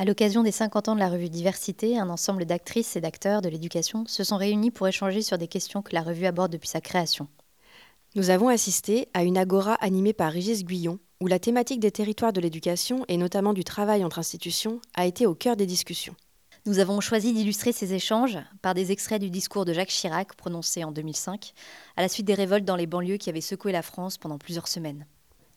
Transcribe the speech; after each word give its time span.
À 0.00 0.04
l'occasion 0.04 0.44
des 0.44 0.52
50 0.52 0.86
ans 0.86 0.94
de 0.94 1.00
la 1.00 1.08
revue 1.08 1.28
Diversité, 1.28 1.98
un 1.98 2.08
ensemble 2.08 2.44
d'actrices 2.44 2.94
et 2.94 3.00
d'acteurs 3.00 3.42
de 3.42 3.48
l'éducation 3.48 4.04
se 4.06 4.22
sont 4.22 4.36
réunis 4.36 4.70
pour 4.70 4.86
échanger 4.86 5.22
sur 5.22 5.38
des 5.38 5.48
questions 5.48 5.82
que 5.82 5.92
la 5.92 6.02
revue 6.02 6.26
aborde 6.26 6.52
depuis 6.52 6.68
sa 6.68 6.80
création. 6.80 7.26
Nous 8.14 8.30
avons 8.30 8.46
assisté 8.46 9.08
à 9.12 9.24
une 9.24 9.36
agora 9.36 9.74
animée 9.74 10.12
par 10.12 10.30
Régis 10.30 10.64
Guyon, 10.64 11.00
où 11.20 11.26
la 11.26 11.40
thématique 11.40 11.80
des 11.80 11.90
territoires 11.90 12.32
de 12.32 12.40
l'éducation 12.40 13.04
et 13.08 13.16
notamment 13.16 13.52
du 13.52 13.64
travail 13.64 14.04
entre 14.04 14.20
institutions 14.20 14.80
a 14.94 15.04
été 15.04 15.26
au 15.26 15.34
cœur 15.34 15.56
des 15.56 15.66
discussions. 15.66 16.14
Nous 16.64 16.78
avons 16.78 17.00
choisi 17.00 17.32
d'illustrer 17.32 17.72
ces 17.72 17.92
échanges 17.92 18.38
par 18.62 18.74
des 18.74 18.92
extraits 18.92 19.20
du 19.20 19.30
discours 19.30 19.64
de 19.64 19.72
Jacques 19.72 19.88
Chirac 19.88 20.36
prononcé 20.36 20.84
en 20.84 20.92
2005, 20.92 21.54
à 21.96 22.02
la 22.02 22.08
suite 22.08 22.26
des 22.26 22.34
révoltes 22.34 22.64
dans 22.64 22.76
les 22.76 22.86
banlieues 22.86 23.16
qui 23.16 23.30
avaient 23.30 23.40
secoué 23.40 23.72
la 23.72 23.82
France 23.82 24.16
pendant 24.16 24.38
plusieurs 24.38 24.68
semaines. 24.68 25.06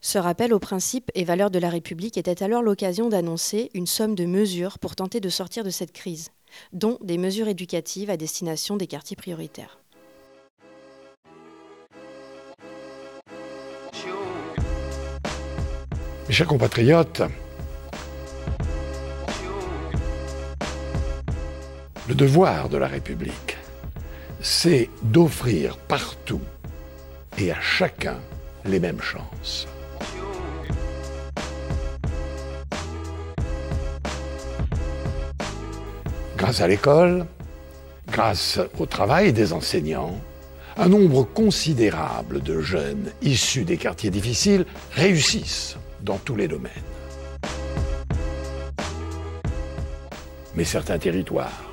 Ce 0.04 0.18
rappel 0.18 0.52
aux 0.52 0.60
principes 0.60 1.12
et 1.14 1.24
valeurs 1.24 1.52
de 1.52 1.60
la 1.60 1.70
République 1.70 2.18
était 2.18 2.42
alors 2.42 2.64
l'occasion 2.64 3.08
d'annoncer 3.08 3.70
une 3.76 3.86
somme 3.86 4.16
de 4.16 4.26
mesures 4.26 4.80
pour 4.80 4.96
tenter 4.96 5.20
de 5.20 5.30
sortir 5.30 5.64
de 5.64 5.70
cette 5.70 5.92
crise, 5.92 6.30
dont 6.74 6.98
des 7.04 7.20
mesures 7.20 7.48
éducatives 7.48 8.10
à 8.10 8.18
destination 8.18 8.78
des 8.78 8.88
quartiers 8.88 9.16
prioritaires. 9.16 9.78
Mes 16.28 16.34
chers 16.34 16.48
compatriotes, 16.48 17.22
le 22.10 22.16
devoir 22.16 22.70
de 22.70 22.78
la 22.78 22.88
République, 22.88 23.58
c'est 24.42 24.90
d'offrir 25.04 25.78
partout 25.78 26.42
et 27.38 27.52
à 27.52 27.62
chacun 27.62 28.20
les 28.66 28.80
mêmes 28.80 29.02
chances. 29.02 29.68
Grâce 36.42 36.62
à 36.62 36.68
l'école, 36.68 37.28
grâce 38.12 38.60
au 38.80 38.88
travail 38.88 39.32
des 39.32 39.54
enseignants, 39.54 40.20
un 40.76 40.90
nombre 40.90 41.22
considérable 41.22 42.42
de 42.42 42.60
jeunes 42.60 43.12
issus 43.22 43.64
des 43.64 43.78
quartiers 43.78 44.10
difficiles 44.10 44.66
réussissent 44.92 45.78
dans 46.02 46.18
tous 46.18 46.36
les 46.36 46.48
domaines. 46.48 46.72
Mais 50.56 50.64
certains 50.64 50.98
territoires 50.98 51.64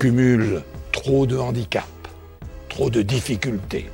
cumulent 0.00 0.64
trop 0.90 1.24
de 1.24 1.38
handicaps, 1.38 1.86
trop 2.68 2.90
de 2.90 3.02
difficultés. 3.02 3.88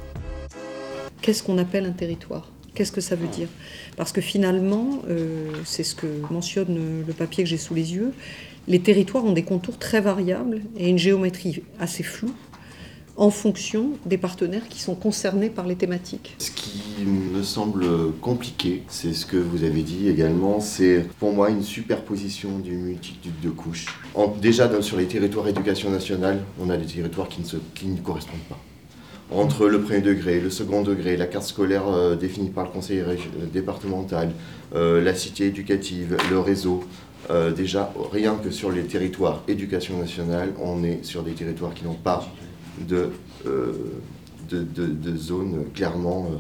Qu'est-ce 1.21 1.43
qu'on 1.43 1.59
appelle 1.59 1.85
un 1.85 1.93
territoire? 1.93 2.49
Qu'est-ce 2.79 2.93
que 2.93 3.01
ça 3.01 3.17
veut 3.17 3.27
dire? 3.27 3.49
Parce 3.97 4.13
que 4.13 4.21
finalement, 4.21 5.03
euh, 5.09 5.51
c'est 5.65 5.83
ce 5.83 5.97
que 5.97 6.07
mentionne 6.31 7.03
le 7.05 7.13
papier 7.13 7.43
que 7.43 7.51
j'ai 7.51 7.57
sous 7.57 7.75
les 7.75 7.93
yeux, 7.93 8.13
les 8.69 8.79
territoires 8.79 9.25
ont 9.25 9.33
des 9.33 9.43
contours 9.43 9.79
très 9.79 10.01
variables 10.01 10.61
et 10.77 10.89
une 10.89 10.97
géométrie 10.97 11.65
assez 11.81 12.05
floue 12.05 12.31
en 13.17 13.31
fonction 13.31 13.95
des 14.07 14.17
partenaires 14.17 14.69
qui 14.69 14.81
sont 14.81 14.95
concernés 14.95 15.51
par 15.51 15.67
les 15.67 15.75
thématiques. 15.75 16.37
Ce 16.39 16.53
qui 16.53 17.05
me 17.05 17.43
semble 17.43 17.85
compliqué, 18.21 18.85
c'est 18.87 19.13
ce 19.13 19.27
que 19.27 19.39
vous 19.39 19.65
avez 19.65 19.83
dit 19.83 20.09
également, 20.09 20.61
c'est 20.61 21.05
pour 21.19 21.33
moi 21.33 21.51
une 21.51 21.65
superposition 21.65 22.61
d'une 22.61 22.83
multitude 22.83 23.41
de 23.43 23.51
couches. 23.51 23.87
déjà 24.41 24.71
sur 24.83 24.99
les 24.99 25.07
territoires 25.07 25.49
éducation 25.49 25.91
nationale, 25.91 26.45
on 26.61 26.71
a 26.71 26.77
des 26.77 26.87
territoires 26.87 27.29
qui 27.29 27.41
ne, 27.41 27.59
qui 27.75 27.87
ne 27.87 27.99
correspondent 27.99 28.39
pas 28.49 28.61
entre 29.31 29.67
le 29.67 29.81
premier 29.81 30.01
degré, 30.01 30.41
le 30.41 30.51
second 30.51 30.83
degré, 30.83 31.17
la 31.17 31.27
carte 31.27 31.45
scolaire 31.45 31.89
euh, 31.89 32.17
définie 32.17 32.51
par 32.51 32.65
le 32.65 32.71
conseil 32.71 33.03
départemental, 33.53 34.31
euh, 34.75 35.03
la 35.03 35.15
cité 35.15 35.47
éducative, 35.47 36.17
le 36.31 36.39
réseau, 36.39 36.85
euh, 37.31 37.51
déjà, 37.53 37.93
rien 38.13 38.37
que 38.37 38.51
sur 38.51 38.71
les 38.71 38.85
territoires 38.85 39.43
éducation 39.49 39.99
nationale, 39.99 40.53
on 40.61 40.83
est 40.83 41.05
sur 41.05 41.23
des 41.23 41.33
territoires 41.33 41.75
qui 41.75 41.85
n'ont 41.85 41.95
pas 41.95 42.27
de, 42.81 43.11
euh, 43.47 43.73
de, 44.51 45.17
zones 45.17 45.67
clairement 45.75 46.31
euh, 46.33 46.37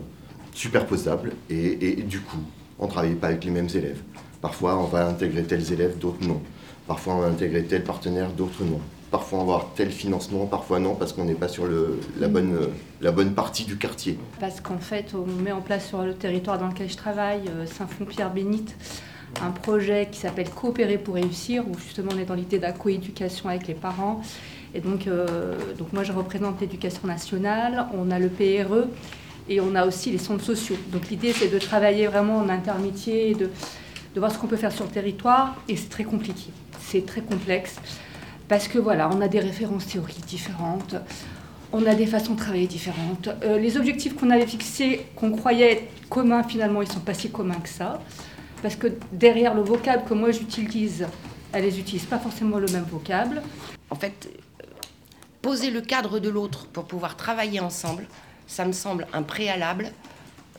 superposables. 0.54 1.32
Et, 1.50 1.96
du 2.02 2.20
coup, 2.20 2.38
on 2.78 2.86
ne 2.86 2.90
travaille 2.90 3.14
pas 3.16 3.28
avec 3.28 3.44
les 3.44 3.50
mêmes 3.50 3.68
élèves. 3.74 4.00
Parfois, 4.40 4.78
on 4.78 4.84
va 4.84 5.06
intégrer 5.06 5.42
tels 5.42 5.72
élèves, 5.72 5.98
d'autres 5.98 6.26
non. 6.26 6.40
Parfois, 6.86 7.16
on 7.16 7.20
va 7.20 7.26
intégrer 7.26 7.64
tel 7.64 7.84
partenaire, 7.84 8.30
d'autres 8.30 8.64
non. 8.64 8.80
Parfois, 9.10 9.40
avoir 9.40 9.72
tel 9.74 9.90
financement, 9.90 10.46
parfois 10.46 10.78
non, 10.78 10.94
parce 10.94 11.12
qu'on 11.12 11.24
n'est 11.24 11.34
pas 11.34 11.48
sur 11.48 11.66
le, 11.66 11.98
la, 12.18 12.28
bonne, 12.28 12.68
la 13.00 13.10
bonne 13.10 13.32
partie 13.32 13.64
du 13.64 13.76
quartier. 13.76 14.18
Parce 14.38 14.60
qu'en 14.60 14.78
fait, 14.78 15.14
on 15.14 15.24
met 15.42 15.52
en 15.52 15.62
place 15.62 15.88
sur 15.88 16.02
le 16.02 16.14
territoire 16.14 16.58
dans 16.58 16.68
lequel 16.68 16.90
je 16.90 16.96
travaille, 16.96 17.42
Saint-Fond-Pierre-Bénite, 17.66 18.76
un 19.42 19.50
projet 19.50 20.08
qui 20.10 20.18
s'appelle 20.18 20.48
Coopérer 20.50 20.98
pour 20.98 21.14
réussir, 21.14 21.64
où 21.68 21.78
justement 21.78 22.10
on 22.14 22.18
est 22.18 22.24
dans 22.24 22.34
l'idée 22.34 22.58
de 22.58 22.62
la 22.62 22.72
coéducation 22.72 23.48
avec 23.48 23.66
les 23.66 23.74
parents. 23.74 24.20
Et 24.74 24.80
donc, 24.80 25.06
euh, 25.06 25.56
donc 25.76 25.92
moi 25.92 26.02
je 26.02 26.12
représente 26.12 26.60
l'éducation 26.60 27.06
nationale, 27.06 27.86
on 27.94 28.10
a 28.10 28.18
le 28.18 28.28
PRE 28.28 28.86
et 29.48 29.60
on 29.60 29.74
a 29.74 29.86
aussi 29.86 30.10
les 30.10 30.18
centres 30.18 30.44
sociaux. 30.44 30.76
Donc 30.92 31.08
l'idée 31.08 31.32
c'est 31.32 31.48
de 31.48 31.58
travailler 31.58 32.06
vraiment 32.06 32.38
en 32.38 32.48
intermédiaire, 32.48 33.36
de, 33.36 33.50
de 34.14 34.18
voir 34.20 34.30
ce 34.32 34.38
qu'on 34.38 34.46
peut 34.46 34.56
faire 34.56 34.72
sur 34.72 34.84
le 34.84 34.90
territoire 34.90 35.56
et 35.68 35.76
c'est 35.76 35.88
très 35.88 36.04
compliqué, 36.04 36.50
c'est 36.80 37.06
très 37.06 37.22
complexe 37.22 37.76
parce 38.48 38.68
que 38.68 38.78
voilà, 38.78 39.10
on 39.12 39.20
a 39.20 39.28
des 39.28 39.40
références 39.40 39.86
théoriques 39.86 40.26
différentes. 40.26 40.94
On 41.70 41.84
a 41.84 41.94
des 41.94 42.06
façons 42.06 42.32
de 42.32 42.38
travailler 42.38 42.66
différentes. 42.66 43.28
Euh, 43.42 43.58
les 43.58 43.76
objectifs 43.76 44.16
qu'on 44.16 44.30
avait 44.30 44.46
fixés, 44.46 45.06
qu'on 45.14 45.32
croyait 45.32 45.88
communs, 46.08 46.42
finalement, 46.42 46.80
ils 46.80 46.90
sont 46.90 47.00
pas 47.00 47.12
si 47.12 47.30
communs 47.30 47.60
que 47.60 47.68
ça 47.68 48.00
parce 48.62 48.76
que 48.76 48.88
derrière 49.12 49.54
le 49.54 49.62
vocable 49.62 50.04
que 50.04 50.14
moi 50.14 50.30
j'utilise, 50.30 51.06
elles 51.52 51.64
les 51.64 51.98
pas 52.00 52.18
forcément 52.18 52.58
le 52.58 52.66
même 52.68 52.84
vocable. 52.84 53.42
En 53.90 53.94
fait, 53.94 54.28
poser 55.42 55.70
le 55.70 55.80
cadre 55.80 56.18
de 56.18 56.28
l'autre 56.28 56.66
pour 56.66 56.84
pouvoir 56.84 57.16
travailler 57.16 57.60
ensemble, 57.60 58.06
ça 58.46 58.64
me 58.64 58.72
semble 58.72 59.06
un 59.12 59.22
préalable 59.22 59.92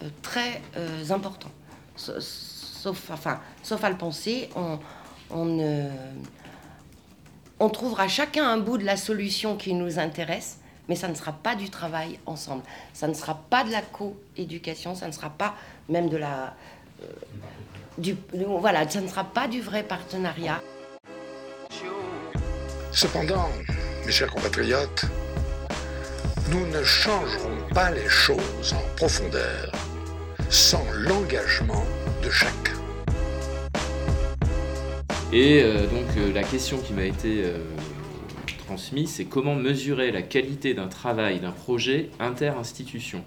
euh, 0.03 0.09
très 0.21 0.61
euh, 0.77 1.09
important. 1.09 1.49
Sauf, 1.95 3.09
enfin, 3.11 3.39
sauf 3.61 3.83
à 3.83 3.89
le 3.89 3.97
penser, 3.97 4.49
on, 4.55 4.79
on, 5.31 5.59
on 7.59 7.69
trouvera 7.69 8.07
chacun 8.07 8.47
un 8.47 8.57
bout 8.57 8.77
de 8.77 8.85
la 8.85 8.97
solution 8.97 9.57
qui 9.57 9.73
nous 9.73 9.99
intéresse, 9.99 10.59
mais 10.87 10.95
ça 10.95 11.07
ne 11.07 11.13
sera 11.13 11.33
pas 11.33 11.55
du 11.55 11.69
travail 11.69 12.19
ensemble. 12.25 12.63
Ça 12.93 13.07
ne 13.07 13.13
sera 13.13 13.35
pas 13.35 13.63
de 13.63 13.71
la 13.71 13.81
co-éducation, 13.81 14.95
ça 14.95 15.07
ne 15.07 15.11
sera 15.11 15.29
pas 15.29 15.55
même 15.87 16.09
de 16.09 16.17
la... 16.17 16.55
Euh, 17.03 18.13
voilà, 18.47 18.89
ça 18.89 19.01
ne 19.01 19.07
sera 19.07 19.25
pas 19.25 19.47
du 19.47 19.61
vrai 19.61 19.83
partenariat. 19.83 20.61
Cependant, 22.91 23.49
mes 24.05 24.11
chers 24.11 24.31
compatriotes, 24.31 25.05
nous 26.49 26.65
ne 26.67 26.83
changerons 26.83 27.57
pas 27.73 27.91
les 27.91 28.07
choses 28.07 28.73
en 28.73 28.95
profondeur 28.95 29.71
sans 30.49 30.83
l'engagement 30.93 31.85
de 32.23 32.29
chacun. 32.29 32.78
Et 35.31 35.61
euh, 35.61 35.85
donc 35.85 36.07
euh, 36.17 36.33
la 36.33 36.41
question 36.41 36.79
qui 36.79 36.91
m'a 36.91 37.03
été 37.03 37.43
euh, 37.43 37.59
transmise, 38.65 39.11
c'est 39.11 39.25
comment 39.25 39.53
mesurer 39.53 40.11
la 40.11 40.23
qualité 40.23 40.73
d'un 40.73 40.87
travail, 40.87 41.39
d'un 41.39 41.51
projet 41.51 42.09
inter-institution? 42.19 43.23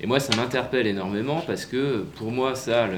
Et 0.00 0.06
moi, 0.06 0.20
ça 0.20 0.34
m'interpelle 0.36 0.86
énormément 0.86 1.42
parce 1.46 1.66
que 1.66 2.06
pour 2.16 2.32
moi, 2.32 2.54
ça, 2.54 2.88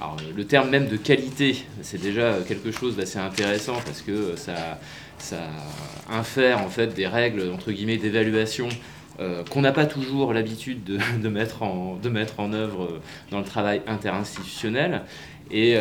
alors, 0.00 0.16
le 0.34 0.44
terme 0.44 0.70
même 0.70 0.86
de 0.86 0.96
qualité, 0.96 1.64
c'est 1.82 2.00
déjà 2.00 2.36
quelque 2.46 2.70
chose 2.70 2.96
d'assez 2.96 3.18
intéressant 3.18 3.74
parce 3.84 4.00
que 4.00 4.34
ça, 4.36 4.78
infère 6.08 6.62
en 6.62 6.68
fait 6.68 6.94
des 6.94 7.06
règles 7.06 7.50
entre 7.52 7.72
guillemets 7.72 7.96
d'évaluation 7.96 8.68
qu'on 9.50 9.60
n'a 9.60 9.72
pas 9.72 9.86
toujours 9.86 10.32
l'habitude 10.32 10.84
de, 10.84 11.28
mettre 11.28 11.62
en, 11.62 12.52
œuvre 12.52 13.00
dans 13.30 13.38
le 13.38 13.44
travail 13.44 13.82
interinstitutionnel. 13.86 15.02
Et 15.50 15.76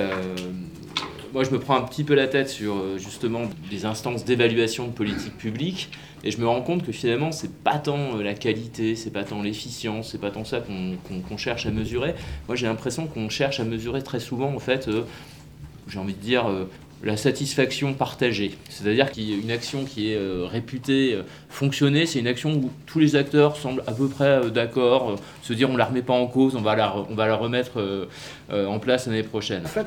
moi, 1.35 1.43
je 1.43 1.49
me 1.49 1.59
prends 1.59 1.75
un 1.75 1.81
petit 1.81 2.05
peu 2.05 2.15
la 2.15 2.27
tête 2.27 2.47
sur 2.47 2.77
euh, 2.77 2.97
justement 2.97 3.41
des 3.69 3.85
instances 3.85 4.23
d'évaluation 4.23 4.87
de 4.87 4.93
politique 4.93 5.37
publique. 5.37 5.89
Et 6.23 6.31
je 6.31 6.39
me 6.39 6.47
rends 6.47 6.61
compte 6.61 6.85
que 6.85 6.93
finalement, 6.93 7.33
c'est 7.33 7.53
pas 7.53 7.77
tant 7.77 8.15
euh, 8.17 8.23
la 8.23 8.35
qualité, 8.35 8.95
c'est 8.95 9.11
pas 9.11 9.25
tant 9.25 9.41
l'efficience, 9.41 10.11
c'est 10.11 10.17
pas 10.17 10.31
tant 10.31 10.45
ça 10.45 10.61
qu'on 10.61 11.37
cherche 11.37 11.65
à 11.65 11.71
mesurer. 11.71 12.15
Moi, 12.47 12.55
j'ai 12.55 12.67
l'impression 12.67 13.05
qu'on 13.07 13.27
cherche 13.27 13.59
à 13.59 13.65
mesurer 13.65 14.01
très 14.01 14.21
souvent, 14.21 14.55
en 14.55 14.59
fait, 14.59 14.87
euh, 14.87 15.03
j'ai 15.89 15.99
envie 15.99 16.13
de 16.13 16.21
dire, 16.21 16.45
la 17.03 17.17
satisfaction 17.17 17.93
partagée. 17.93 18.57
C'est-à-dire 18.69 19.11
qu'une 19.11 19.51
action 19.51 19.85
qui 19.85 20.11
est 20.11 20.19
réputée 20.47 21.19
fonctionner, 21.49 22.05
c'est 22.05 22.19
une 22.19 22.27
action 22.27 22.53
où 22.53 22.71
tous 22.85 22.99
les 22.99 23.15
acteurs 23.15 23.57
semblent 23.57 23.83
à 23.85 23.91
peu 23.91 24.07
près 24.07 24.49
d'accord, 24.49 25.15
se 25.43 25.53
dire 25.53 25.69
on 25.69 25.77
la 25.77 25.85
remet 25.85 26.01
pas 26.01 26.13
en 26.13 26.27
cause, 26.27 26.55
on 26.55 26.61
va 26.61 26.75
la, 26.75 26.95
on 27.09 27.15
va 27.15 27.27
la 27.27 27.35
remettre 27.35 28.07
en 28.51 28.79
place 28.79 29.07
l'année 29.07 29.23
prochaine. 29.23 29.63
En 29.65 29.67
fait, 29.67 29.85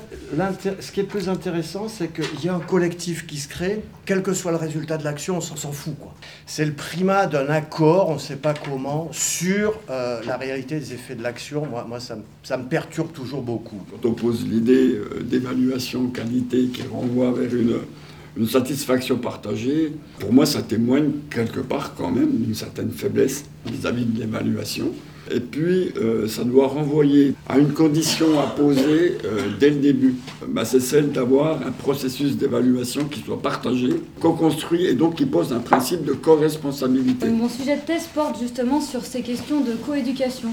ce 0.81 0.93
qui 0.93 1.01
est 1.01 1.05
le 1.05 1.09
plus 1.09 1.29
intéressant, 1.29 1.89
c'est 1.89 2.13
qu'il 2.13 2.45
y 2.45 2.49
a 2.49 2.55
un 2.55 2.61
collectif 2.61 3.27
qui 3.27 3.39
se 3.39 3.49
crée, 3.49 3.83
quel 4.05 4.23
que 4.23 4.33
soit 4.33 4.53
le 4.53 4.57
résultat 4.57 4.97
de 4.97 5.05
l'action, 5.05 5.39
on 5.39 5.41
s'en 5.41 5.73
fout. 5.73 5.95
Quoi. 5.99 6.15
C'est 6.47 6.65
le 6.65 6.73
primat 6.73 7.27
d'un 7.27 7.49
accord, 7.49 8.09
on 8.09 8.15
ne 8.15 8.19
sait 8.19 8.37
pas 8.37 8.55
comment, 8.55 9.09
sur 9.13 9.79
euh, 9.91 10.21
la 10.27 10.37
réalité 10.37 10.79
des 10.79 10.95
effets 10.95 11.15
de 11.15 11.23
l'action. 11.23 11.67
Moi, 11.67 11.85
moi 11.89 12.01
ça, 12.01 12.17
ça, 12.43 12.57
me 12.57 12.65
perturbe 12.65 13.13
toujours 13.13 13.43
beaucoup. 13.43 13.81
Quand 13.91 14.09
on 14.09 14.15
pose 14.15 14.47
l'idée 14.47 14.95
euh, 14.95 15.23
d'évaluation 15.23 16.09
qualité 16.09 16.67
qui 16.67 16.83
est 16.83 16.89
renvoie 16.99 17.33
vers 17.33 17.51
une, 17.55 18.47
satisfaction 18.47 19.17
partagée, 19.17 19.93
pour 20.21 20.33
moi, 20.33 20.47
ça 20.47 20.63
témoigne 20.63 21.11
quelque 21.29 21.59
part 21.59 21.95
quand 21.97 22.11
même 22.11 22.31
d'une 22.31 22.55
certaine 22.55 22.91
faiblesse 22.91 23.45
vis-à-vis 23.67 24.05
de 24.05 24.21
l'évaluation. 24.21 24.93
Et 25.31 25.41
puis, 25.41 25.93
euh, 25.97 26.27
ça 26.29 26.45
doit 26.45 26.69
renvoyer 26.69 27.35
à 27.49 27.59
une 27.59 27.73
condition 27.73 28.39
à 28.39 28.45
poser 28.45 29.19
euh, 29.25 29.49
dès 29.59 29.71
le 29.71 29.77
début. 29.77 30.15
Bah, 30.47 30.65
c'est 30.65 30.81
celle 30.81 31.11
d'avoir 31.11 31.67
un 31.67 31.73
processus 31.73 32.37
d'évaluation 32.37 33.05
qui 33.05 33.21
soit 33.21 33.43
partagé, 33.43 33.89
co-construit 34.21 34.87
et 34.87 34.95
donc 34.95 35.17
qui 35.17 35.27
pose 35.27 35.53
un 35.53 35.61
principe 35.61 36.05
de 36.05 36.13
co-responsabilité. 36.13 37.27
Euh, 37.27 37.33
mon 37.33 37.49
sujet 37.49 37.77
de 37.77 37.83
thèse 37.83 38.09
porte 38.15 38.41
justement 38.41 38.81
sur 38.81 39.05
ces 39.05 39.23
questions 39.23 39.61
de 39.61 39.73
coéducation. 39.73 40.51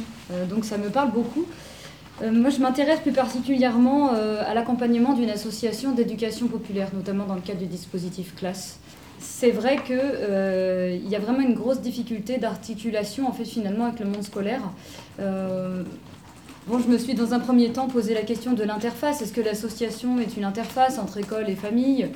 donc 0.49 0.65
ça 0.65 0.77
me 0.77 0.89
parle 0.89 1.11
beaucoup. 1.11 1.45
Moi, 2.21 2.49
je 2.49 2.59
m'intéresse 2.59 2.99
plus 3.01 3.11
particulièrement 3.11 4.11
à 4.11 4.53
l'accompagnement 4.53 5.13
d'une 5.13 5.29
association 5.29 5.91
d'éducation 5.91 6.47
populaire, 6.47 6.89
notamment 6.93 7.25
dans 7.25 7.35
le 7.35 7.41
cadre 7.41 7.59
du 7.59 7.67
dispositif 7.67 8.35
classe 8.35 8.79
c'est 9.25 9.51
vrai 9.51 9.77
qu'il 9.83 9.99
euh, 9.99 10.97
y 11.03 11.15
a 11.15 11.19
vraiment 11.19 11.41
une 11.41 11.55
grosse 11.55 11.81
difficulté 11.81 12.37
d'articulation 12.37 13.27
en 13.27 13.33
fait 13.33 13.45
finalement 13.45 13.85
avec 13.85 13.99
le 13.99 14.05
monde 14.05 14.23
scolaire. 14.23 14.61
Euh, 15.19 15.83
bon, 16.67 16.79
je 16.79 16.87
me 16.87 16.97
suis 16.97 17.15
dans 17.15 17.33
un 17.33 17.39
premier 17.39 17.71
temps 17.71 17.87
posé 17.87 18.13
la 18.13 18.21
question 18.21 18.53
de 18.53 18.63
l'interface. 18.63 19.21
Est-ce 19.21 19.33
que 19.33 19.41
l'association 19.41 20.19
est 20.19 20.37
une 20.37 20.45
interface 20.45 20.99
entre 20.99 21.17
école 21.17 21.49
et 21.49 21.55
famille? 21.55 22.07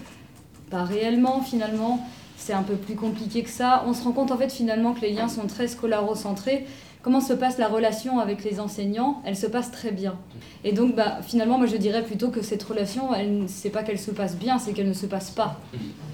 Pas 0.69 0.83
réellement 0.83 1.41
finalement. 1.41 2.05
C'est 2.39 2.53
un 2.53 2.63
peu 2.63 2.75
plus 2.75 2.95
compliqué 2.95 3.43
que 3.43 3.49
ça. 3.49 3.83
On 3.85 3.93
se 3.93 4.03
rend 4.03 4.13
compte 4.13 4.31
en 4.31 4.37
fait 4.37 4.51
finalement 4.51 4.93
que 4.93 5.01
les 5.01 5.11
liens 5.11 5.27
sont 5.27 5.45
très 5.45 5.67
scolarocentrés. 5.67 6.65
Comment 7.01 7.21
se 7.21 7.33
passe 7.33 7.57
la 7.57 7.67
relation 7.67 8.19
avec 8.19 8.43
les 8.43 8.59
enseignants? 8.59 9.21
Elle 9.25 9.37
se 9.37 9.45
passe 9.45 9.71
très 9.71 9.91
bien. 9.91 10.17
Et 10.63 10.71
donc 10.71 10.95
bah, 10.95 11.19
finalement 11.21 11.57
moi 11.57 11.67
je 11.67 11.77
dirais 11.77 12.03
plutôt 12.03 12.29
que 12.29 12.41
cette 12.41 12.63
relation, 12.63 13.09
c'est 13.47 13.69
pas 13.69 13.83
qu'elle 13.83 13.99
se 13.99 14.11
passe 14.11 14.35
bien, 14.35 14.57
c'est 14.57 14.73
qu'elle 14.73 14.87
ne 14.87 14.93
se 14.93 15.05
passe 15.05 15.29
pas 15.29 15.59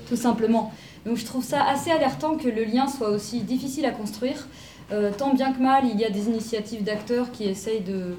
tout 0.10 0.16
simplement. 0.16 0.72
Donc 1.06 1.18
je 1.18 1.26
trouve 1.26 1.44
ça 1.44 1.64
assez 1.64 1.92
alertant 1.92 2.36
que 2.36 2.48
le 2.48 2.64
lien 2.64 2.88
soit 2.88 3.10
aussi 3.10 3.42
difficile 3.42 3.86
à 3.86 3.92
construire. 3.92 4.48
Euh, 4.92 5.12
tant 5.16 5.34
bien 5.34 5.54
que 5.54 5.62
mal, 5.62 5.86
il 5.92 6.00
y 6.00 6.06
a 6.06 6.10
des 6.10 6.28
initiatives 6.28 6.84
d'acteurs 6.84 7.32
qui 7.32 7.46
essayent 7.46 7.82
de, 7.82 8.18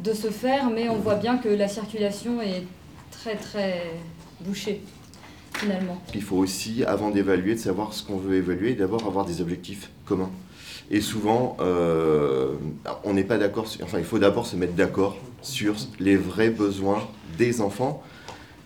de 0.00 0.12
se 0.12 0.28
faire, 0.28 0.70
mais 0.70 0.88
on 0.88 0.96
voit 0.96 1.14
bien 1.16 1.36
que 1.38 1.48
la 1.48 1.68
circulation 1.68 2.40
est 2.40 2.64
très 3.10 3.36
très 3.36 3.82
bouchée 4.40 4.82
Il 6.14 6.22
faut 6.22 6.36
aussi, 6.36 6.84
avant 6.84 7.10
d'évaluer, 7.10 7.54
de 7.54 7.60
savoir 7.60 7.92
ce 7.92 8.02
qu'on 8.02 8.16
veut 8.16 8.36
évaluer, 8.36 8.74
d'abord 8.74 9.06
avoir 9.06 9.24
des 9.24 9.40
objectifs 9.40 9.90
communs. 10.04 10.30
Et 10.90 11.00
souvent, 11.00 11.56
euh, 11.60 12.54
on 13.04 13.14
n'est 13.14 13.24
pas 13.24 13.38
d'accord, 13.38 13.66
enfin 13.82 13.98
il 13.98 14.04
faut 14.04 14.18
d'abord 14.18 14.46
se 14.46 14.56
mettre 14.56 14.74
d'accord 14.74 15.16
sur 15.40 15.74
les 16.00 16.16
vrais 16.16 16.50
besoins 16.50 17.08
des 17.38 17.60
enfants 17.60 18.02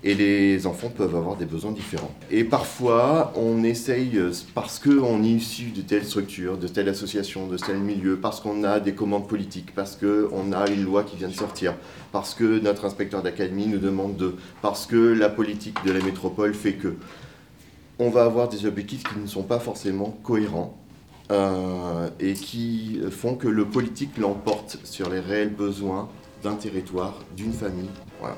et 0.04 0.14
les 0.14 0.66
enfants 0.66 0.90
peuvent 0.94 1.16
avoir 1.16 1.36
des 1.36 1.46
besoins 1.46 1.72
différents. 1.72 2.12
Et 2.30 2.44
parfois, 2.44 3.32
on 3.36 3.64
essaye, 3.64 4.18
euh, 4.18 4.30
parce 4.54 4.78
qu'on 4.78 5.24
est 5.24 5.28
issu 5.28 5.70
de 5.70 5.80
telle 5.80 6.04
structure, 6.04 6.58
de 6.58 6.68
telle 6.68 6.90
association, 6.90 7.46
de 7.46 7.56
tel 7.56 7.78
milieu, 7.78 8.16
parce 8.16 8.40
qu'on 8.40 8.64
a 8.64 8.80
des 8.80 8.92
commandes 8.92 9.26
politiques, 9.26 9.74
parce 9.74 9.96
qu'on 9.96 10.52
a 10.52 10.68
une 10.68 10.84
loi 10.84 11.04
qui 11.04 11.16
vient 11.16 11.28
de 11.28 11.34
sortir, 11.34 11.74
parce 12.12 12.34
que 12.34 12.60
notre 12.60 12.84
inspecteur 12.84 13.22
d'académie 13.22 13.66
nous 13.66 13.78
demande 13.78 14.16
de, 14.16 14.34
parce 14.60 14.84
que 14.84 14.96
la 14.96 15.30
politique 15.30 15.78
de 15.86 15.92
la 15.92 16.04
métropole 16.04 16.52
fait 16.52 16.74
que, 16.74 16.94
on 17.98 18.10
va 18.10 18.24
avoir 18.24 18.48
des 18.48 18.66
objectifs 18.66 19.04
qui 19.04 19.18
ne 19.18 19.26
sont 19.26 19.44
pas 19.44 19.58
forcément 19.58 20.18
cohérents. 20.22 20.78
Euh, 21.30 22.10
et 22.20 22.34
qui 22.34 23.00
font 23.10 23.34
que 23.34 23.48
le 23.48 23.64
politique 23.64 24.18
l'emporte 24.18 24.76
sur 24.84 25.08
les 25.08 25.20
réels 25.20 25.54
besoins 25.54 26.10
d'un 26.42 26.54
territoire, 26.54 27.14
d'une 27.34 27.54
famille. 27.54 27.88
Voilà. 28.20 28.36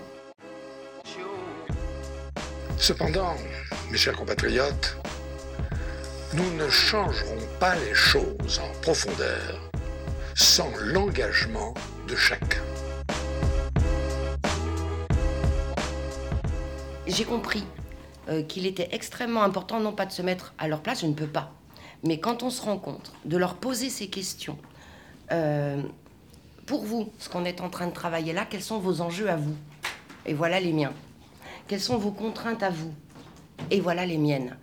Cependant, 2.78 3.34
mes 3.90 3.96
chers 3.96 4.14
compatriotes, 4.14 4.96
nous 6.34 6.55
ne 6.56 6.69
changerons 6.69 7.38
pas 7.58 7.75
les 7.75 7.94
choses 7.94 8.61
en 8.61 8.81
profondeur 8.81 9.70
sans 10.34 10.70
l'engagement 10.82 11.73
de 12.06 12.14
chacun. 12.14 12.62
J'ai 17.06 17.25
compris 17.25 17.64
euh, 18.28 18.43
qu'il 18.43 18.67
était 18.67 18.88
extrêmement 18.93 19.43
important, 19.43 19.81
non 19.81 19.93
pas 19.93 20.05
de 20.05 20.12
se 20.12 20.20
mettre 20.20 20.52
à 20.58 20.69
leur 20.69 20.82
place, 20.82 21.00
je 21.00 21.06
ne 21.06 21.14
peux 21.14 21.26
pas, 21.26 21.52
mais 22.05 22.20
quand 22.20 22.43
on 22.43 22.50
se 22.50 22.61
rencontre, 22.61 23.12
de 23.25 23.38
leur 23.38 23.55
poser 23.55 23.88
ces 23.88 24.08
questions. 24.08 24.58
Euh, 25.32 25.81
pour 26.67 26.84
vous, 26.84 27.11
ce 27.19 27.28
qu'on 27.31 27.44
est 27.44 27.61
en 27.61 27.70
train 27.70 27.87
de 27.87 27.93
travailler 27.93 28.32
là, 28.32 28.44
quels 28.49 28.62
sont 28.62 28.78
vos 28.78 29.00
enjeux 29.00 29.31
à 29.31 29.37
vous? 29.37 29.56
Et 30.26 30.34
voilà 30.34 30.61
les 30.61 30.73
miens. 30.73 30.93
Quelles 31.68 31.80
sont 31.80 31.96
vos 31.96 32.12
contraintes 32.12 32.62
à 32.62 32.70
vous? 32.70 32.92
Et 33.70 33.80
voilà 33.80 34.06
les 34.06 34.18
miennes. 34.18 34.56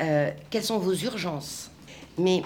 Euh, 0.00 0.30
quelles 0.50 0.64
sont 0.64 0.78
vos 0.78 0.94
urgences? 0.94 1.70
Mais 2.18 2.42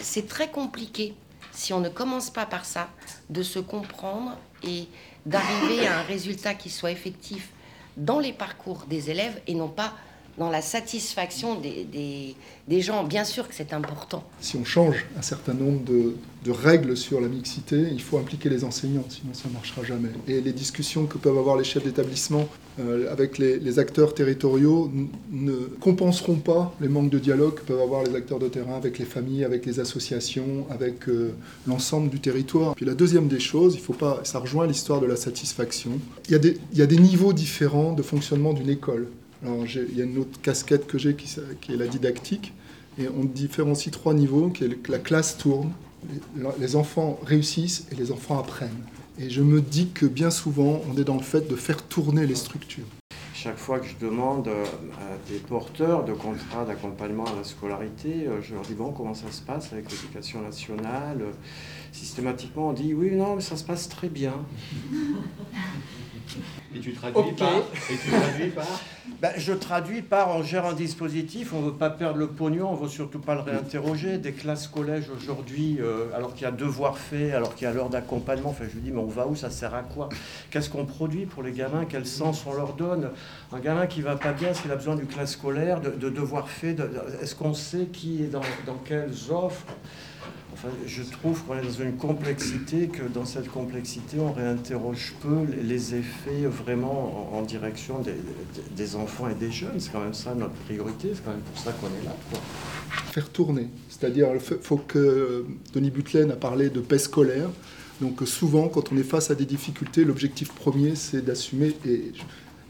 c'est 0.00 0.28
très 0.28 0.48
compliqué, 0.48 1.14
si 1.50 1.72
on 1.72 1.80
ne 1.80 1.88
commence 1.88 2.30
pas 2.30 2.46
par 2.46 2.64
ça, 2.64 2.88
de 3.30 3.42
se 3.42 3.58
comprendre 3.58 4.36
et 4.62 4.86
d'arriver 5.26 5.86
à 5.86 5.98
un 5.98 6.02
résultat 6.02 6.54
qui 6.54 6.70
soit 6.70 6.92
effectif 6.92 7.50
dans 7.96 8.20
les 8.20 8.32
parcours 8.32 8.84
des 8.88 9.10
élèves 9.10 9.40
et 9.46 9.54
non 9.54 9.68
pas 9.68 9.92
dans 10.38 10.50
la 10.50 10.62
satisfaction 10.62 11.60
des, 11.60 12.80
gens. 12.80 13.04
Bien 13.04 13.24
sûr 13.24 13.46
que 13.48 13.54
c'est 13.54 13.72
important. 13.72 14.24
Si 14.40 14.56
on 14.56 14.64
change 14.64 15.04
un 15.18 15.22
certain 15.22 15.52
nombre 15.52 15.82
de, 15.84 16.14
règles 16.50 16.96
sur 16.96 17.20
la 17.20 17.28
mixité, 17.28 17.76
il 17.92 18.02
faut 18.02 18.18
impliquer 18.18 18.48
les 18.48 18.64
enseignants, 18.64 19.04
sinon 19.08 19.32
ça 19.32 19.48
ne 19.48 19.54
marchera 19.54 19.84
jamais. 19.84 20.08
Et 20.26 20.40
les 20.40 20.52
discussions 20.52 21.06
que 21.06 21.16
peuvent 21.16 21.38
avoir 21.38 21.56
les 21.56 21.64
chefs 21.64 21.84
d'établissement 21.84 22.48
euh, 22.80 23.12
avec 23.12 23.38
les, 23.38 23.78
acteurs 23.78 24.14
territoriaux 24.14 24.90
ne 25.30 25.52
compenseront 25.80 26.36
pas 26.36 26.74
les 26.80 26.88
manques 26.88 27.10
de 27.10 27.18
dialogue 27.18 27.54
que 27.54 27.62
peuvent 27.62 27.80
avoir 27.80 28.02
les 28.02 28.14
acteurs 28.14 28.38
de 28.38 28.48
terrain 28.48 28.76
avec 28.76 28.98
les 28.98 29.04
familles, 29.04 29.44
avec 29.44 29.66
les 29.66 29.78
associations, 29.78 30.66
avec 30.70 31.08
euh, 31.08 31.32
l'ensemble 31.66 32.08
du 32.08 32.18
territoire. 32.18 32.74
Puis 32.74 32.86
la 32.86 32.94
deuxième 32.94 33.28
des 33.28 33.40
choses, 33.40 33.74
il 33.74 33.80
faut 33.80 33.92
pas, 33.92 34.20
ça 34.24 34.38
rejoint 34.38 34.66
l'histoire 34.66 35.00
de 35.00 35.06
la 35.06 35.16
satisfaction. 35.16 35.92
Il 36.28 36.56
y 36.72 36.82
a 36.82 36.86
des 36.86 36.98
niveaux 36.98 37.32
différents 37.32 37.92
de 37.92 38.02
fonctionnement 38.02 38.52
d'une 38.52 38.70
école. 38.70 39.08
Il 39.44 39.96
y 39.96 40.00
a 40.00 40.04
une 40.04 40.18
autre 40.18 40.40
casquette 40.40 40.86
que 40.86 40.98
j'ai 40.98 41.14
qui, 41.14 41.72
est 41.72 41.76
la 41.76 41.86
didactique. 41.86 42.52
Et 42.98 43.08
on 43.08 43.24
différencie 43.24 43.90
trois 43.90 44.14
niveaux, 44.14 44.50
qui 44.50 44.64
est 44.64 44.88
la 44.88 44.98
classe 44.98 45.38
tourne, 45.38 45.72
les 46.58 46.76
enfants 46.76 47.18
réussissent 47.24 47.86
et 47.90 47.94
les 47.94 48.12
enfants 48.12 48.38
apprennent. 48.38 48.84
Et 49.18 49.30
je 49.30 49.42
me 49.42 49.60
dis 49.60 49.90
que 49.90 50.06
bien 50.06 50.30
souvent, 50.30 50.80
on 50.90 50.96
est 50.98 51.04
dans 51.04 51.16
le 51.16 51.22
fait 51.22 51.48
de 51.48 51.56
faire 51.56 51.82
tourner 51.82 52.26
les 52.26 52.34
structures. 52.34 52.84
Chaque 53.34 53.58
fois 53.58 53.80
que 53.80 53.86
je 53.86 53.96
demande 54.00 54.46
euh, 54.46 54.64
à 54.64 55.30
des 55.30 55.38
porteurs 55.38 56.04
de 56.04 56.12
contrats 56.12 56.64
d'accompagnement 56.64 57.24
à 57.24 57.34
la 57.34 57.42
scolarité, 57.42 58.28
euh, 58.28 58.40
je 58.40 58.54
leur 58.54 58.62
dis 58.62 58.74
bon, 58.74 58.92
comment 58.92 59.14
ça 59.14 59.32
se 59.32 59.42
passe 59.42 59.72
avec 59.72 59.90
l'éducation 59.90 60.40
nationale? 60.42 61.24
Systématiquement, 61.90 62.68
on 62.68 62.72
dit 62.72 62.94
oui, 62.94 63.10
non, 63.16 63.34
mais 63.34 63.42
ça 63.42 63.56
se 63.56 63.64
passe 63.64 63.88
très 63.88 64.08
bien. 64.08 64.34
Et 66.74 66.80
tu 66.80 66.92
traduis 66.92 67.32
par 67.32 67.52
Et 67.90 67.96
tu 67.96 68.10
traduis 68.10 68.50
par 68.50 68.66
ben, 69.20 69.32
Je 69.36 69.52
traduis 69.52 70.02
par 70.02 70.36
on 70.36 70.42
gère 70.42 70.66
un 70.66 70.72
dispositif, 70.72 71.52
on 71.52 71.60
ne 71.60 71.66
veut 71.66 71.74
pas 71.74 71.90
perdre 71.90 72.18
le 72.18 72.28
pognon, 72.28 72.70
on 72.70 72.76
ne 72.76 72.82
veut 72.82 72.88
surtout 72.88 73.18
pas 73.18 73.34
le 73.34 73.40
réinterroger. 73.40 74.18
Des 74.18 74.32
classes 74.32 74.68
collèges 74.68 75.10
aujourd'hui, 75.10 75.78
euh, 75.80 76.06
alors 76.14 76.34
qu'il 76.34 76.42
y 76.42 76.46
a 76.46 76.50
devoir 76.50 76.98
fait, 76.98 77.32
alors 77.32 77.54
qu'il 77.54 77.66
y 77.66 77.70
a 77.70 77.74
l'heure 77.74 77.90
d'accompagnement, 77.90 78.50
enfin, 78.50 78.64
je 78.68 78.74
lui 78.74 78.82
dis, 78.82 78.90
mais 78.90 79.00
on 79.00 79.06
va 79.06 79.26
où 79.26 79.36
Ça 79.36 79.50
sert 79.50 79.74
à 79.74 79.82
quoi? 79.82 80.08
Qu'est-ce 80.50 80.70
qu'on 80.70 80.86
produit 80.86 81.26
pour 81.26 81.42
les 81.42 81.52
gamins? 81.52 81.84
Quel 81.88 82.06
sens 82.06 82.44
on 82.46 82.54
leur 82.54 82.74
donne? 82.74 83.10
Un 83.52 83.60
gamin 83.60 83.86
qui 83.86 84.00
va 84.00 84.16
pas 84.16 84.32
bien, 84.32 84.54
s'il 84.54 84.70
a 84.70 84.76
besoin 84.76 84.96
du 84.96 85.06
classe 85.06 85.32
scolaire, 85.32 85.80
de, 85.80 85.90
de 85.90 86.08
devoir 86.08 86.48
fait, 86.48 86.76
est-ce 87.20 87.34
qu'on 87.34 87.54
sait 87.54 87.86
qui 87.92 88.22
est 88.22 88.28
dans, 88.28 88.40
dans 88.66 88.78
quelles 88.84 89.30
offres? 89.30 89.66
Je 90.86 91.02
trouve 91.02 91.42
qu'on 91.42 91.56
est 91.56 91.62
dans 91.62 91.70
une 91.70 91.96
complexité, 91.96 92.88
que 92.88 93.02
dans 93.02 93.24
cette 93.24 93.48
complexité, 93.48 94.18
on 94.20 94.32
réinterroge 94.32 95.14
peu 95.20 95.44
les 95.62 95.94
effets 95.94 96.46
vraiment 96.46 97.30
en, 97.36 97.42
direction 97.42 98.02
des, 98.76 98.96
enfants 98.96 99.28
et 99.28 99.34
des 99.34 99.50
jeunes. 99.50 99.78
C'est 99.78 99.90
quand 99.90 100.00
même 100.00 100.14
ça 100.14 100.34
notre 100.34 100.54
priorité, 100.54 101.10
c'est 101.14 101.24
quand 101.24 101.32
même 101.32 101.40
pour 101.40 101.58
ça 101.58 101.72
qu'on 101.72 101.86
est 101.88 102.04
là. 102.04 102.16
Faire 103.12 103.28
tourner, 103.30 103.68
c'est-à-dire, 103.88 104.28
il 104.34 104.40
faut 104.40 104.76
que 104.76 105.44
Denis 105.74 105.90
Butlen 105.90 106.30
a 106.30 106.36
parlé 106.36 106.70
de 106.70 106.80
paix 106.80 106.98
scolaire. 106.98 107.50
Donc 108.00 108.22
souvent, 108.24 108.68
quand 108.68 108.92
on 108.92 108.96
est 108.96 109.04
face 109.04 109.30
à 109.30 109.34
des 109.34 109.44
difficultés, 109.44 110.04
l'objectif 110.04 110.52
premier, 110.52 110.94
c'est 110.96 111.24
d'assumer, 111.24 111.74
et 111.86 112.12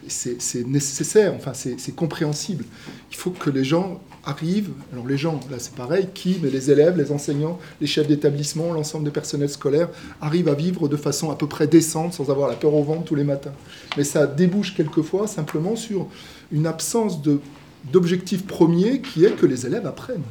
c'est 0.08 0.66
nécessaire, 0.66 1.34
enfin 1.34 1.52
c'est 1.54 1.94
compréhensible. 1.94 2.64
Il 3.10 3.16
faut 3.16 3.30
que 3.30 3.50
les 3.50 3.64
gens 3.64 4.00
arrivent, 4.24 4.70
alors 4.92 5.06
les 5.06 5.16
gens, 5.16 5.40
là 5.50 5.56
c'est 5.58 5.74
pareil, 5.74 6.08
qui, 6.14 6.38
mais 6.42 6.50
les 6.50 6.70
élèves, 6.70 6.96
les 6.96 7.10
enseignants, 7.10 7.58
les 7.80 7.86
chefs 7.86 8.06
d'établissement, 8.06 8.72
l'ensemble 8.72 9.04
des 9.04 9.10
personnels 9.10 9.48
scolaires, 9.48 9.88
arrivent 10.20 10.48
à 10.48 10.54
vivre 10.54 10.88
de 10.88 10.96
façon 10.96 11.30
à 11.30 11.36
peu 11.36 11.46
près 11.46 11.66
décente, 11.66 12.14
sans 12.14 12.30
avoir 12.30 12.48
la 12.48 12.54
peur 12.54 12.74
au 12.74 12.82
ventre 12.84 13.04
tous 13.04 13.14
les 13.14 13.24
matins. 13.24 13.52
Mais 13.96 14.04
ça 14.04 14.26
débouche 14.26 14.74
quelquefois 14.74 15.26
simplement 15.26 15.76
sur 15.76 16.06
une 16.52 16.66
absence 16.66 17.20
d'objectif 17.92 18.46
premier 18.46 19.00
qui 19.00 19.24
est 19.24 19.36
que 19.36 19.46
les 19.46 19.66
élèves 19.66 19.86
apprennent. 19.86 20.22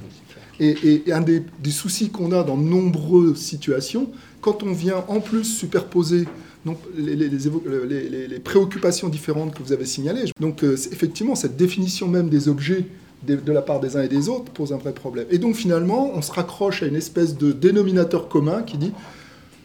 Et, 0.59 1.03
un 1.11 1.21
des, 1.21 1.43
des 1.59 1.71
soucis 1.71 2.11
qu'on 2.11 2.31
a 2.31 2.43
dans 2.43 2.55
de 2.55 2.61
nombreuses 2.61 3.37
situations, 3.37 4.11
quand 4.41 4.61
on 4.61 4.73
vient 4.73 5.03
en 5.07 5.19
plus 5.19 5.43
superposer 5.43 6.25
donc 6.65 6.77
les, 6.95 7.15
les, 7.15 8.39
préoccupations 8.39 9.09
différentes 9.09 9.55
que 9.55 9.63
vous 9.63 9.73
avez 9.73 9.85
signalées. 9.85 10.25
Donc 10.39 10.63
euh, 10.63 10.75
effectivement, 10.91 11.33
cette 11.33 11.57
définition 11.57 12.07
même 12.07 12.29
des 12.29 12.47
objets 12.47 12.85
de, 13.23 13.51
la 13.51 13.61
part 13.61 13.79
des 13.79 13.97
uns 13.97 14.03
et 14.03 14.07
des 14.07 14.29
autres 14.29 14.51
pose 14.51 14.73
un 14.73 14.77
vrai 14.77 14.93
problème. 14.93 15.25
Et 15.29 15.37
donc 15.37 15.55
finalement, 15.55 16.11
on 16.13 16.21
se 16.21 16.31
raccroche 16.31 16.83
à 16.83 16.87
une 16.87 16.95
espèce 16.95 17.37
de 17.37 17.51
dénominateur 17.51 18.27
commun 18.27 18.63
qui 18.63 18.77
dit 18.77 18.93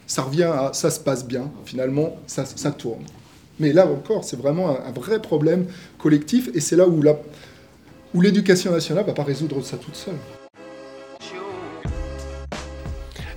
ça 0.05 0.21
revient 0.21 0.43
à 0.43 0.71
ça 0.73 0.89
se 0.89 0.99
passe 0.99 1.25
bien, 1.25 1.49
finalement 1.65 2.17
ça, 2.27 2.71
tourne. 2.71 3.03
Mais 3.59 3.73
là 3.73 3.87
encore, 3.87 4.23
c'est 4.23 4.37
vraiment 4.37 4.69
un, 4.69 4.91
vrai 4.91 5.21
problème 5.21 5.65
collectif 5.97 6.49
et 6.53 6.59
c'est 6.59 6.75
là 6.75 6.87
où 6.87 7.01
où 8.13 8.21
l'éducation 8.21 8.71
nationale 8.71 9.03
ne 9.03 9.07
va 9.07 9.13
pas 9.13 9.23
résoudre 9.23 9.61
ça 9.63 9.77
toute 9.77 9.95
seule. 9.95 10.15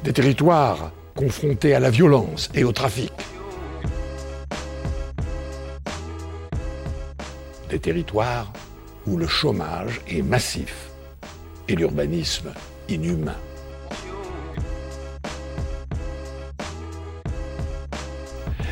Des 0.04 0.12
territoires 0.12 0.92
confrontés 1.16 1.74
à 1.74 1.80
la 1.80 1.90
violence 1.90 2.48
et 2.54 2.64
au 2.64 2.72
trafic. 2.72 3.12
Des 7.68 7.78
territoires 7.78 8.52
où 9.06 9.16
le 9.16 9.26
chômage 9.26 10.00
est 10.08 10.22
massif 10.22 10.90
et 11.68 11.74
l'urbanisme 11.74 12.52
inhumain. 12.88 13.36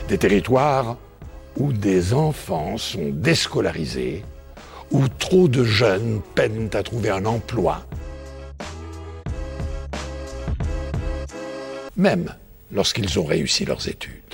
Des 0.08 0.18
territoires 0.18 0.97
où 1.56 1.73
des 1.73 2.14
enfants 2.14 2.78
sont 2.78 3.11
déscolarisés 3.11 4.25
où 4.90 5.06
trop 5.08 5.49
de 5.49 5.64
jeunes 5.64 6.20
peinent 6.35 6.70
à 6.73 6.82
trouver 6.82 7.11
un 7.11 7.25
emploi. 7.26 7.85
Même 11.97 12.35
lorsqu'ils 12.73 13.18
ont 13.18 13.25
réussi 13.25 13.64
leurs 13.64 13.88
études. 13.88 14.27